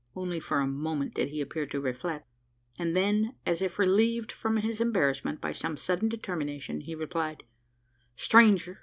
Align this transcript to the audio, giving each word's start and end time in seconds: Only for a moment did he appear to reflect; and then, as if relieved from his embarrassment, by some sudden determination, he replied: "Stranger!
Only 0.15 0.39
for 0.39 0.59
a 0.59 0.65
moment 0.65 1.13
did 1.13 1.29
he 1.29 1.41
appear 1.41 1.67
to 1.67 1.79
reflect; 1.79 2.27
and 2.79 2.95
then, 2.97 3.35
as 3.45 3.61
if 3.61 3.77
relieved 3.77 4.31
from 4.31 4.57
his 4.57 4.81
embarrassment, 4.81 5.39
by 5.39 5.51
some 5.51 5.77
sudden 5.77 6.09
determination, 6.09 6.81
he 6.81 6.95
replied: 6.95 7.43
"Stranger! 8.15 8.79